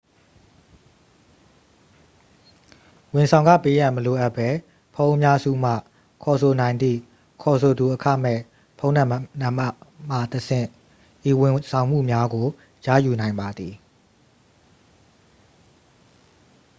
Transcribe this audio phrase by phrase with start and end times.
[3.13, 4.47] ဝန်ဆောင်ခပေးရန် မလိုအပ်ဘဲ
[4.95, 5.73] ဖုန်းအများစုမှ
[6.23, 6.99] ခေါ်ဆိုနိုင်သည့်
[7.41, 8.39] ခေါ်ဆိုသူအခမဲ့
[8.79, 8.95] ဖုန်း
[9.41, 9.75] နံပါတ်
[10.09, 10.67] မှတဆင့်
[11.29, 12.47] ဤဝန်ဆောင်မှုများကို
[12.85, 13.73] ရယူနိုင်ပါသည်